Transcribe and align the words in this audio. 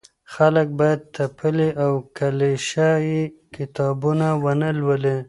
خلګ 0.33 0.67
بايد 0.79 1.01
تپلي 1.15 1.69
او 1.83 1.93
کليشه 2.17 2.91
يي 3.07 3.21
کتابونه 3.53 4.27
ونه 4.43 4.69
لولي. 4.79 5.17